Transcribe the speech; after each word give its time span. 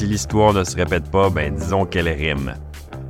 si 0.00 0.06
l'histoire 0.06 0.54
ne 0.54 0.64
se 0.64 0.76
répète 0.76 1.10
pas, 1.10 1.28
ben 1.28 1.54
disons 1.54 1.84
qu'elle 1.84 2.08
rime. 2.08 2.54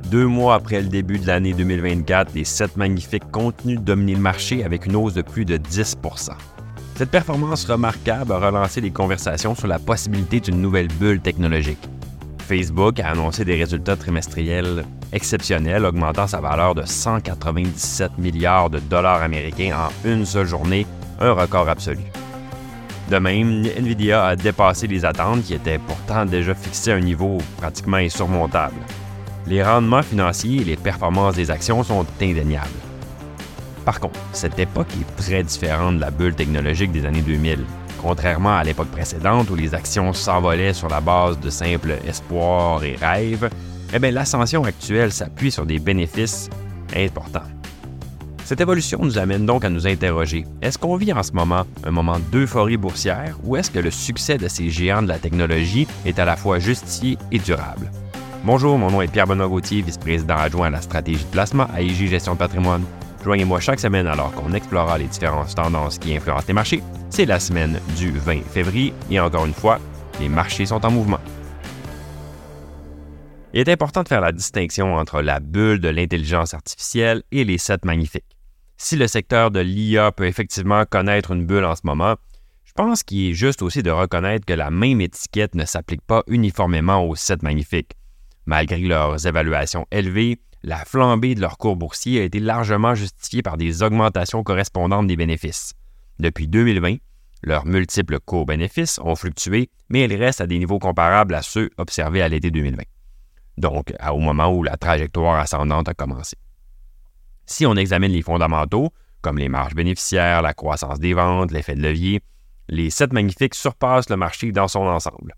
Deux 0.07 0.27
mois 0.27 0.55
après 0.55 0.81
le 0.81 0.89
début 0.89 1.19
de 1.19 1.25
l'année 1.25 1.53
2024, 1.53 2.33
les 2.35 2.43
7 2.43 2.75
magnifiques 2.75 3.31
continuent 3.31 3.79
de 3.79 3.93
le 3.93 4.17
marché 4.17 4.65
avec 4.65 4.87
une 4.87 4.97
hausse 4.97 5.13
de 5.13 5.21
plus 5.21 5.45
de 5.45 5.55
10% 5.55 6.31
Cette 6.95 7.09
performance 7.09 7.63
remarquable 7.63 8.33
a 8.33 8.39
relancé 8.39 8.81
les 8.81 8.91
conversations 8.91 9.55
sur 9.55 9.67
la 9.67 9.79
possibilité 9.79 10.41
d'une 10.41 10.61
nouvelle 10.61 10.89
bulle 10.99 11.21
technologique. 11.21 11.79
Facebook 12.39 12.99
a 12.99 13.11
annoncé 13.11 13.45
des 13.45 13.55
résultats 13.55 13.95
trimestriels 13.95 14.83
exceptionnels, 15.13 15.85
augmentant 15.85 16.27
sa 16.27 16.41
valeur 16.41 16.75
de 16.75 16.83
197 16.83 18.17
milliards 18.17 18.69
de 18.69 18.79
dollars 18.79 19.21
américains 19.21 19.77
en 19.77 20.09
une 20.09 20.25
seule 20.25 20.47
journée, 20.47 20.85
un 21.21 21.31
record 21.31 21.69
absolu. 21.69 22.03
De 23.11 23.17
même, 23.17 23.65
Nvidia 23.65 24.25
a 24.25 24.35
dépassé 24.37 24.87
les 24.87 25.03
attentes 25.03 25.43
qui 25.43 25.53
étaient 25.53 25.79
pourtant 25.79 26.25
déjà 26.25 26.55
fixées 26.55 26.93
à 26.93 26.95
un 26.95 27.01
niveau 27.01 27.39
pratiquement 27.57 27.97
insurmontable. 27.97 28.77
Les 29.47 29.61
rendements 29.61 30.01
financiers 30.01 30.61
et 30.61 30.63
les 30.63 30.77
performances 30.77 31.35
des 31.35 31.51
actions 31.51 31.83
sont 31.83 32.05
indéniables. 32.21 32.69
Par 33.83 33.99
contre, 33.99 34.17
cette 34.31 34.57
époque 34.59 34.87
est 34.93 35.21
très 35.21 35.43
différente 35.43 35.97
de 35.97 35.99
la 35.99 36.09
bulle 36.09 36.35
technologique 36.35 36.93
des 36.93 37.05
années 37.05 37.21
2000. 37.21 37.65
Contrairement 38.01 38.55
à 38.55 38.63
l'époque 38.63 38.91
précédente 38.91 39.49
où 39.49 39.55
les 39.55 39.75
actions 39.75 40.13
s'envolaient 40.13 40.73
sur 40.73 40.87
la 40.87 41.01
base 41.01 41.37
de 41.37 41.49
simples 41.49 41.95
espoirs 42.07 42.81
et 42.85 42.95
rêves, 42.95 43.49
eh 43.93 43.99
l'ascension 43.99 44.63
actuelle 44.63 45.11
s'appuie 45.11 45.51
sur 45.51 45.65
des 45.65 45.79
bénéfices 45.79 46.49
importants. 46.95 47.60
Cette 48.51 48.59
évolution 48.59 48.99
nous 49.01 49.17
amène 49.17 49.45
donc 49.45 49.63
à 49.63 49.69
nous 49.69 49.87
interroger, 49.87 50.43
est-ce 50.61 50.77
qu'on 50.77 50.97
vit 50.97 51.13
en 51.13 51.23
ce 51.23 51.31
moment 51.31 51.65
un 51.85 51.91
moment 51.91 52.19
d'euphorie 52.33 52.75
boursière 52.75 53.37
ou 53.45 53.55
est-ce 53.55 53.71
que 53.71 53.79
le 53.79 53.91
succès 53.91 54.37
de 54.37 54.49
ces 54.49 54.69
géants 54.69 55.01
de 55.01 55.07
la 55.07 55.19
technologie 55.19 55.87
est 56.05 56.19
à 56.19 56.25
la 56.25 56.35
fois 56.35 56.59
justifié 56.59 57.17
et 57.31 57.39
durable? 57.39 57.89
Bonjour, 58.43 58.77
mon 58.77 58.91
nom 58.91 59.01
est 59.01 59.07
Pierre-Benoît 59.07 59.47
Gauthier, 59.47 59.81
vice-président 59.81 60.35
adjoint 60.35 60.67
à 60.67 60.69
la 60.69 60.81
stratégie 60.81 61.23
de 61.23 61.29
placement 61.29 61.67
à 61.73 61.81
IG 61.81 62.09
Gestion 62.09 62.33
de 62.33 62.39
patrimoine. 62.39 62.83
Joignez-moi 63.23 63.61
chaque 63.61 63.79
semaine 63.79 64.05
alors 64.05 64.33
qu'on 64.33 64.51
explorera 64.51 64.97
les 64.97 65.07
différentes 65.07 65.55
tendances 65.55 65.97
qui 65.97 66.13
influencent 66.13 66.47
les 66.49 66.53
marchés. 66.53 66.83
C'est 67.09 67.23
la 67.23 67.39
semaine 67.39 67.79
du 67.95 68.11
20 68.11 68.41
février 68.51 68.93
et 69.09 69.21
encore 69.21 69.45
une 69.45 69.53
fois, 69.53 69.79
les 70.19 70.27
marchés 70.27 70.65
sont 70.65 70.85
en 70.85 70.91
mouvement. 70.91 71.21
Il 73.53 73.61
est 73.61 73.69
important 73.71 74.03
de 74.03 74.09
faire 74.09 74.19
la 74.19 74.33
distinction 74.33 74.95
entre 74.95 75.21
la 75.21 75.39
bulle 75.39 75.79
de 75.79 75.87
l'intelligence 75.87 76.53
artificielle 76.53 77.23
et 77.31 77.45
les 77.45 77.57
sept 77.57 77.85
magnifiques 77.85 78.30
si 78.81 78.95
le 78.95 79.07
secteur 79.07 79.51
de 79.51 79.59
l'IA 79.59 80.11
peut 80.11 80.25
effectivement 80.25 80.85
connaître 80.85 81.31
une 81.31 81.45
bulle 81.45 81.65
en 81.65 81.75
ce 81.75 81.81
moment, 81.83 82.15
je 82.65 82.71
pense 82.73 83.03
qu'il 83.03 83.29
est 83.29 83.33
juste 83.33 83.61
aussi 83.61 83.83
de 83.83 83.91
reconnaître 83.91 84.43
que 84.43 84.53
la 84.53 84.71
même 84.71 85.01
étiquette 85.01 85.53
ne 85.53 85.65
s'applique 85.65 86.01
pas 86.01 86.23
uniformément 86.25 87.05
aux 87.07 87.15
sept 87.15 87.43
magnifiques. 87.43 87.91
Malgré 88.47 88.79
leurs 88.79 89.27
évaluations 89.27 89.85
élevées, 89.91 90.39
la 90.63 90.83
flambée 90.83 91.35
de 91.35 91.41
leur 91.41 91.59
cours 91.59 91.75
boursier 91.75 92.21
a 92.21 92.23
été 92.23 92.39
largement 92.39 92.95
justifiée 92.95 93.43
par 93.43 93.57
des 93.57 93.83
augmentations 93.83 94.41
correspondantes 94.41 95.05
des 95.05 95.15
bénéfices. 95.15 95.73
Depuis 96.17 96.47
2020, 96.47 96.95
leurs 97.43 97.67
multiples 97.67 98.19
cours-bénéfices 98.19 98.99
ont 99.03 99.15
fluctué, 99.15 99.69
mais 99.89 100.05
ils 100.05 100.15
restent 100.15 100.41
à 100.41 100.47
des 100.47 100.57
niveaux 100.57 100.79
comparables 100.79 101.35
à 101.35 101.43
ceux 101.43 101.69
observés 101.77 102.23
à 102.23 102.29
l'été 102.29 102.49
2020, 102.49 102.81
donc 103.57 103.93
au 104.11 104.19
moment 104.19 104.51
où 104.51 104.63
la 104.63 104.75
trajectoire 104.75 105.39
ascendante 105.39 105.87
a 105.87 105.93
commencé. 105.93 106.35
Si 107.51 107.65
on 107.65 107.75
examine 107.75 108.13
les 108.13 108.21
fondamentaux, 108.21 108.93
comme 109.21 109.37
les 109.37 109.49
marges 109.49 109.75
bénéficiaires, 109.75 110.41
la 110.41 110.53
croissance 110.53 111.01
des 111.01 111.13
ventes, 111.13 111.51
l'effet 111.51 111.75
de 111.75 111.81
levier, 111.81 112.21
les 112.69 112.89
sept 112.89 113.11
magnifiques 113.11 113.55
surpassent 113.55 114.09
le 114.09 114.15
marché 114.15 114.53
dans 114.53 114.69
son 114.69 114.87
ensemble. 114.87 115.35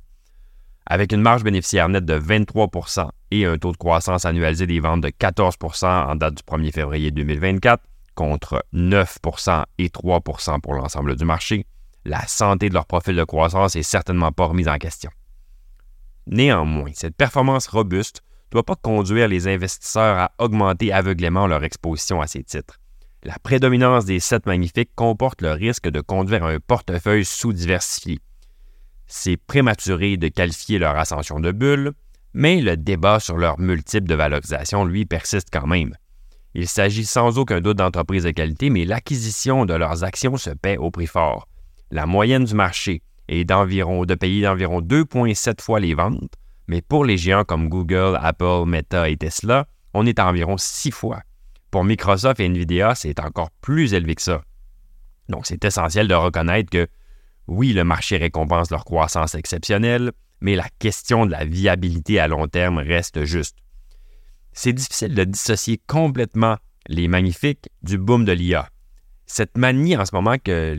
Avec 0.86 1.11
une 1.11 1.22
marge 1.22 1.44
bénéficiaire 1.44 1.89
nette 1.89 2.05
de 2.05 2.20
23% 2.20 3.09
et 3.31 3.45
un 3.45 3.58
taux 3.58 3.72
de 3.72 3.78
croissance 3.78 4.25
annualisé 4.25 4.67
des 4.67 4.80
ventes 4.80 5.02
de 5.02 5.08
14% 5.08 5.88
en 5.88 6.16
date 6.16 6.36
du 6.36 6.44
1er 6.44 6.72
février 6.72 7.09
2024, 7.09 7.83
contre 8.14 8.64
9% 8.76 9.64
et 9.80 9.88
3% 9.88 10.61
pour 10.61 10.76
l'ensemble 10.76 11.15
du 11.15 11.26
marché, 11.26 11.65
la 12.05 12.27
santé 12.27 12.70
de 12.70 12.76
leur 12.76 12.86
profil 12.86 13.15
de 13.15 13.23
croissance 13.23 13.76
n'est 13.76 13.82
certainement 13.82 14.32
pas 14.32 14.45
remise 14.45 14.67
en 14.67 14.77
question. 14.77 15.09
Néanmoins, 16.27 16.92
cette 16.93 17.17
performance 17.17 17.65
robuste 17.65 18.21
doit 18.53 18.64
pas 18.64 18.75
conduire 18.75 19.27
les 19.27 19.47
investisseurs 19.47 20.17
à 20.17 20.31
augmenter 20.37 20.93
aveuglément 20.93 21.47
leur 21.47 21.64
exposition 21.64 22.21
à 22.21 22.27
ces 22.27 22.43
titres. 22.43 22.80
La 23.23 23.39
prédominance 23.39 24.05
des 24.05 24.19
sept 24.19 24.45
magnifiques 24.45 24.91
comporte 24.95 25.41
le 25.41 25.53
risque 25.53 25.89
de 25.89 26.02
conduire 26.02 26.43
à 26.43 26.52
un 26.52 26.59
portefeuille 26.59 27.25
sous-diversifié. 27.25 28.19
C'est 29.08 29.37
prématuré 29.37 30.17
de 30.17 30.27
qualifier 30.27 30.77
leur 30.77 30.95
ascension 30.97 31.39
de 31.39 31.52
bulle, 31.52 31.93
mais 32.33 32.61
le 32.61 32.77
débat 32.77 33.19
sur 33.19 33.37
leur 33.37 33.59
multiple 33.59 34.08
de 34.08 34.15
valorisation, 34.15 34.85
lui, 34.85 35.05
persiste 35.05 35.49
quand 35.52 35.67
même. 35.67 35.95
Il 36.53 36.67
s'agit 36.67 37.05
sans 37.05 37.39
aucun 37.39 37.59
doute 37.59 37.77
d'entreprises 37.77 38.23
de 38.23 38.31
qualité, 38.31 38.70
mais 38.70 38.85
l'acquisition 38.85 39.65
de 39.65 39.73
leurs 39.73 40.03
actions 40.03 40.37
se 40.37 40.52
paie 40.52 40.77
au 40.77 40.91
prix 40.91 41.08
fort. 41.08 41.47
La 41.89 42.05
moyenne 42.05 42.45
du 42.45 42.53
marché 42.53 43.02
est 43.27 43.45
d'environ 43.45 44.05
de 44.05 44.14
payer 44.14 44.43
d'environ 44.43 44.81
2,7 44.81 45.61
fois 45.61 45.80
les 45.80 45.95
ventes, 45.95 46.33
mais 46.68 46.82
pour 46.82 47.06
les 47.06 47.18
géants 47.18 47.44
comme 47.44 47.70
Google, 47.70 48.18
Apple, 48.22 48.64
Meta 48.66 49.10
et 49.10 49.18
Tesla, 49.18 49.68
on 49.94 50.06
est 50.06 50.20
à 50.20 50.28
environ 50.28 50.58
six 50.58 50.92
fois. 50.92 51.22
Pour 51.72 51.84
Microsoft 51.84 52.40
et 52.40 52.46
Nvidia, 52.46 52.96
c'est 52.96 53.20
encore 53.20 53.50
plus 53.62 53.94
élevé 53.94 54.16
que 54.16 54.22
ça. 54.22 54.44
Donc, 55.30 55.46
c'est 55.46 55.64
essentiel 55.66 56.08
de 56.08 56.14
reconnaître 56.14 56.70
que 56.70 56.88
oui, 57.48 57.74
le 57.74 57.84
marché 57.84 58.18
récompense 58.18 58.72
leur 58.72 58.86
croissance 58.86 59.36
exceptionnelle, 59.36 60.12
mais 60.42 60.56
la 60.56 60.68
question 60.80 61.26
de 61.26 61.32
la 61.32 61.46
viabilité 61.46 62.20
à 62.20 62.28
long 62.28 62.48
terme 62.48 62.78
reste 62.78 63.26
juste. 63.26 63.58
C'est 64.52 64.74
difficile 64.74 65.16
de 65.16 65.24
dissocier 65.24 65.82
complètement 65.88 66.58
les 66.88 67.08
magnifiques 67.08 67.70
du 67.82 67.98
boom 67.98 68.26
de 68.26 68.32
l'IA. 68.32 68.70
Cette 69.26 69.58
manie 69.58 69.98
en 69.98 70.06
ce 70.06 70.14
moment 70.14 70.36
que 70.38 70.78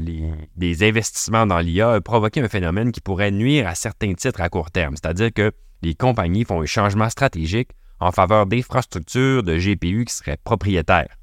les, 0.56 0.84
investissements 0.84 1.47
dans 1.47 1.59
l'IA 1.59 1.93
a 1.95 2.01
provoqué 2.01 2.41
un 2.41 2.49
phénomène 2.49 2.93
qui 2.93 3.01
pourrait 3.01 3.31
nuire 3.31 3.66
à 3.66 3.75
certains 3.75 4.15
titres 4.15 4.41
à 4.41 4.49
court 4.49 4.71
terme, 4.71 4.95
c'est-à-dire 4.97 5.33
que 5.33 5.51
les 5.82 5.94
compagnies 5.94 6.44
font 6.44 6.62
un 6.62 6.66
changement 6.66 7.10
stratégique 7.10 7.70
en 8.00 8.12
faveur 8.12 8.46
d'infrastructures 8.46 9.42
de 9.42 9.56
GPU 9.56 10.04
qui 10.04 10.14
seraient 10.14 10.38
propriétaires. 10.42 11.16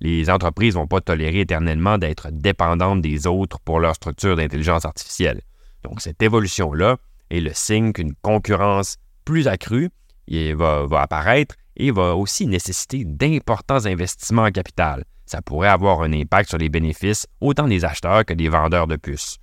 Les 0.00 0.30
entreprises 0.30 0.74
ne 0.74 0.80
vont 0.80 0.86
pas 0.86 1.00
tolérer 1.00 1.40
éternellement 1.40 1.98
d'être 1.98 2.28
dépendantes 2.30 3.02
des 3.02 3.26
autres 3.26 3.58
pour 3.60 3.80
leur 3.80 3.94
structure 3.94 4.36
d'intelligence 4.36 4.84
artificielle. 4.84 5.40
Donc, 5.82 6.00
cette 6.00 6.22
évolution-là 6.22 6.96
est 7.30 7.40
le 7.40 7.50
signe 7.52 7.92
qu'une 7.92 8.14
concurrence 8.14 8.96
plus 9.24 9.48
accrue 9.48 9.90
va, 10.28 10.86
va 10.86 11.00
apparaître 11.02 11.56
et 11.76 11.90
va 11.90 12.14
aussi 12.14 12.46
nécessiter 12.46 13.04
d'importants 13.04 13.86
investissements 13.86 14.44
en 14.44 14.50
capital. 14.50 15.04
Ça 15.26 15.42
pourrait 15.42 15.68
avoir 15.68 16.02
un 16.02 16.12
impact 16.12 16.50
sur 16.50 16.58
les 16.58 16.68
bénéfices 16.68 17.26
autant 17.40 17.68
des 17.68 17.84
acheteurs 17.84 18.24
que 18.24 18.34
des 18.34 18.48
vendeurs 18.48 18.86
de 18.86 18.96
puces 18.96 19.38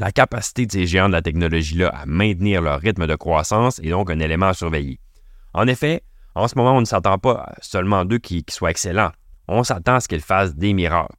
la 0.00 0.12
capacité 0.12 0.64
de 0.64 0.72
ces 0.72 0.86
géants 0.86 1.08
de 1.08 1.12
la 1.12 1.20
technologie-là 1.20 1.88
à 1.88 2.06
maintenir 2.06 2.62
leur 2.62 2.80
rythme 2.80 3.06
de 3.06 3.14
croissance 3.16 3.78
est 3.80 3.90
donc 3.90 4.10
un 4.10 4.18
élément 4.18 4.46
à 4.46 4.54
surveiller. 4.54 4.98
En 5.52 5.66
effet, 5.66 6.02
en 6.34 6.48
ce 6.48 6.56
moment, 6.56 6.74
on 6.74 6.80
ne 6.80 6.86
s'attend 6.86 7.18
pas 7.18 7.52
seulement 7.60 8.06
d'eux 8.06 8.18
qui, 8.18 8.42
soient 8.48 8.70
excellents. 8.70 9.12
On 9.46 9.62
s'attend 9.62 9.96
à 9.96 10.00
ce 10.00 10.08
qu'ils 10.08 10.22
fassent 10.22 10.56
des 10.56 10.72
miracles. 10.72 11.14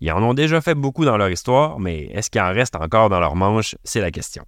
Ils 0.00 0.12
en 0.12 0.22
ont 0.22 0.32
déjà 0.32 0.60
fait 0.60 0.76
beaucoup 0.76 1.04
dans 1.04 1.16
leur 1.16 1.28
histoire, 1.28 1.80
mais 1.80 2.04
est-ce 2.12 2.30
qu'il 2.30 2.40
en 2.40 2.52
reste 2.52 2.76
encore 2.76 3.08
dans 3.08 3.18
leur 3.18 3.34
manche? 3.34 3.74
C'est 3.82 4.00
la 4.00 4.12
question. 4.12 4.44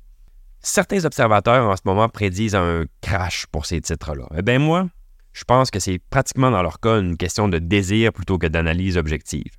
Certains 0.61 1.05
observateurs 1.05 1.69
en 1.69 1.75
ce 1.75 1.83
moment 1.85 2.09
prédisent 2.09 2.55
un 2.55 2.85
crash 3.01 3.47
pour 3.51 3.67
ces 3.67 3.81
titres-là. 3.81 4.29
Eh 4.37 4.43
bien, 4.43 4.61
moi, 4.61 4.87
je 5.33 5.43
pense 5.43 5.73
que 5.73 5.81
c'est 5.81 5.99
pratiquement 5.99 6.53
dans 6.53 6.63
leur 6.63 6.79
cas 6.79 7.01
une 7.01 7.17
question 7.17 7.49
de 7.49 7.59
désir 7.59 8.13
plutôt 8.13 8.39
que 8.39 8.47
d'analyse 8.47 8.97
objective. 8.97 9.51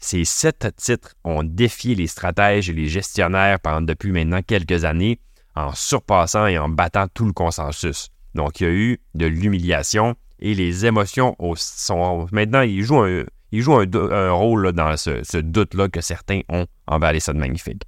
Ces 0.00 0.24
sept 0.24 0.66
titres 0.76 1.14
ont 1.24 1.42
défié 1.44 1.94
les 1.94 2.06
stratèges 2.06 2.70
et 2.70 2.72
les 2.72 2.86
gestionnaires 2.86 3.60
pendant 3.60 3.82
depuis 3.82 4.12
maintenant 4.12 4.40
quelques 4.40 4.84
années 4.86 5.20
en 5.54 5.74
surpassant 5.74 6.46
et 6.46 6.58
en 6.58 6.70
battant 6.70 7.06
tout 7.12 7.26
le 7.26 7.34
consensus. 7.34 8.08
Donc, 8.34 8.60
il 8.60 8.66
y 8.66 8.66
a 8.66 8.72
eu 8.72 9.00
de 9.14 9.26
l'humiliation 9.26 10.16
et 10.38 10.54
les 10.54 10.86
émotions 10.86 11.36
sont 11.54 12.26
maintenant, 12.32 12.62
ils 12.62 12.82
jouent 12.82 13.02
un, 13.02 14.30
rôle 14.30 14.72
dans 14.72 14.96
ce, 14.96 15.36
doute-là 15.36 15.88
que 15.88 16.00
certains 16.00 16.40
ont 16.48 16.66
envers 16.86 17.12
les 17.12 17.20
sept 17.20 17.36
magnifiques. 17.36 17.82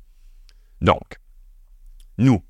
Donc, 0.82 1.19
nous, 2.19 2.42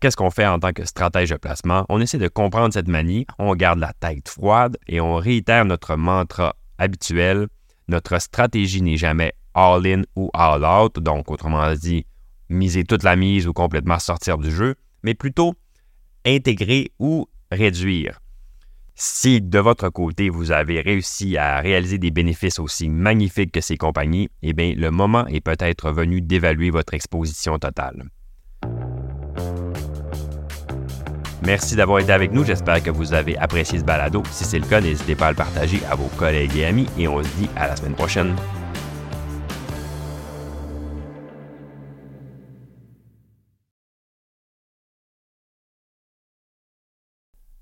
qu'est-ce 0.00 0.16
qu'on 0.16 0.30
fait 0.30 0.46
en 0.46 0.58
tant 0.58 0.74
que 0.74 0.84
stratège 0.84 1.30
de 1.30 1.36
placement? 1.36 1.86
On 1.88 2.02
essaie 2.02 2.18
de 2.18 2.28
comprendre 2.28 2.74
cette 2.74 2.88
manie, 2.88 3.26
on 3.38 3.54
garde 3.54 3.78
la 3.78 3.94
tête 3.94 4.28
froide 4.28 4.76
et 4.86 5.00
on 5.00 5.16
réitère 5.16 5.64
notre 5.64 5.96
mantra 5.96 6.54
habituel 6.76 7.48
notre 7.90 8.18
stratégie 8.20 8.82
n'est 8.82 8.96
jamais 8.96 9.32
all-in 9.54 10.02
ou 10.16 10.30
all-out, 10.32 10.98
donc 10.98 11.30
autrement 11.30 11.74
dit, 11.74 12.06
miser 12.48 12.84
toute 12.84 13.02
la 13.02 13.16
mise 13.16 13.46
ou 13.46 13.52
complètement 13.52 13.98
sortir 13.98 14.38
du 14.38 14.50
jeu, 14.50 14.76
mais 15.02 15.14
plutôt 15.14 15.54
intégrer 16.24 16.92
ou 16.98 17.26
réduire. 17.50 18.20
Si 18.94 19.40
de 19.40 19.58
votre 19.58 19.88
côté, 19.88 20.28
vous 20.28 20.52
avez 20.52 20.80
réussi 20.80 21.36
à 21.36 21.60
réaliser 21.60 21.98
des 21.98 22.10
bénéfices 22.10 22.58
aussi 22.58 22.88
magnifiques 22.88 23.52
que 23.52 23.60
ces 23.60 23.76
compagnies, 23.76 24.28
eh 24.42 24.52
bien, 24.52 24.74
le 24.76 24.90
moment 24.90 25.26
est 25.26 25.40
peut-être 25.40 25.90
venu 25.90 26.20
d'évaluer 26.20 26.70
votre 26.70 26.94
exposition 26.94 27.58
totale. 27.58 28.04
Merci 31.46 31.74
d'avoir 31.74 32.00
été 32.00 32.12
avec 32.12 32.32
nous. 32.32 32.44
J'espère 32.44 32.82
que 32.82 32.90
vous 32.90 33.14
avez 33.14 33.36
apprécié 33.38 33.78
ce 33.78 33.84
balado. 33.84 34.22
Si 34.30 34.44
c'est 34.44 34.58
le 34.58 34.66
cas, 34.66 34.80
n'hésitez 34.80 35.14
pas 35.14 35.28
à 35.28 35.30
le 35.30 35.36
partager 35.36 35.80
à 35.90 35.94
vos 35.94 36.08
collègues 36.18 36.56
et 36.56 36.66
amis 36.66 36.86
et 36.98 37.08
on 37.08 37.22
se 37.22 37.28
dit 37.38 37.48
à 37.56 37.68
la 37.68 37.76
semaine 37.76 37.94
prochaine. 37.94 38.34